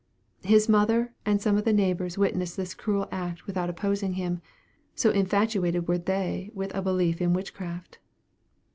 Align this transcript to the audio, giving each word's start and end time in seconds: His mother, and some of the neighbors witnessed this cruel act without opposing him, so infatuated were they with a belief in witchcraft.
His 0.41 0.67
mother, 0.67 1.13
and 1.27 1.39
some 1.39 1.57
of 1.57 1.63
the 1.63 1.71
neighbors 1.71 2.17
witnessed 2.17 2.57
this 2.57 2.73
cruel 2.73 3.07
act 3.11 3.45
without 3.45 3.69
opposing 3.69 4.13
him, 4.13 4.41
so 4.95 5.11
infatuated 5.11 5.87
were 5.87 5.99
they 5.99 6.49
with 6.55 6.73
a 6.73 6.81
belief 6.81 7.21
in 7.21 7.33
witchcraft. 7.33 7.99